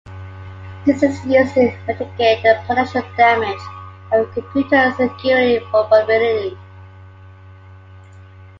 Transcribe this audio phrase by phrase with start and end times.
[0.83, 3.61] This is used to mitigate the potential damage
[4.11, 6.57] of a computer security vulnerability.